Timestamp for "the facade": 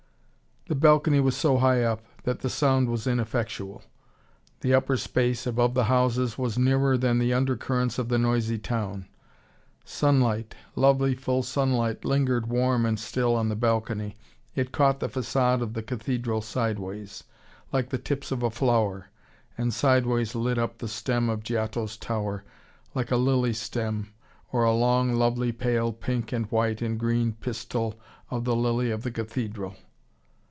15.01-15.61